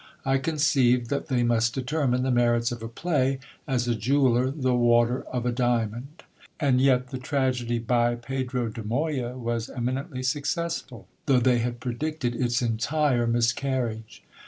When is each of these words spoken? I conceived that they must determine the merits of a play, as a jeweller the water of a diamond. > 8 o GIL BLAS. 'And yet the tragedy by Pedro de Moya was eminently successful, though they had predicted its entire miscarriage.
I 0.25 0.39
conceived 0.39 1.11
that 1.11 1.27
they 1.27 1.43
must 1.43 1.75
determine 1.75 2.23
the 2.23 2.31
merits 2.31 2.71
of 2.71 2.81
a 2.81 2.87
play, 2.87 3.37
as 3.67 3.87
a 3.87 3.93
jeweller 3.93 4.49
the 4.49 4.73
water 4.73 5.21
of 5.31 5.45
a 5.45 5.51
diamond. 5.51 6.07
> 6.07 6.15
8 6.15 6.19
o 6.19 6.21
GIL 6.21 6.27
BLAS. 6.37 6.49
'And 6.71 6.81
yet 6.81 7.07
the 7.09 7.17
tragedy 7.19 7.77
by 7.77 8.15
Pedro 8.15 8.69
de 8.69 8.83
Moya 8.83 9.37
was 9.37 9.69
eminently 9.69 10.23
successful, 10.23 11.07
though 11.27 11.39
they 11.39 11.59
had 11.59 11.79
predicted 11.79 12.33
its 12.33 12.63
entire 12.63 13.27
miscarriage. 13.27 14.23